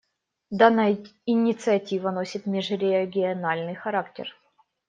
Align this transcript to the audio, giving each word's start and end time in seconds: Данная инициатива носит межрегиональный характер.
Данная 0.49 0.97
инициатива 1.27 2.09
носит 2.09 2.47
межрегиональный 2.47 3.75
характер. 3.75 4.35